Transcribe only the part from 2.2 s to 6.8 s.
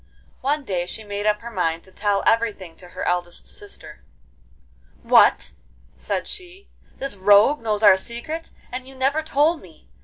everything to her eldest sister. 'What!' said she,